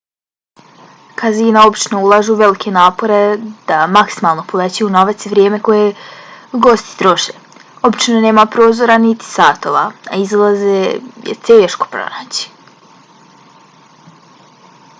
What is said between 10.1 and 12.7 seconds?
a izlaze je teško pronaći